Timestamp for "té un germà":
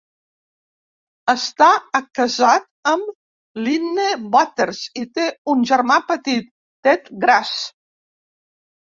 5.21-6.03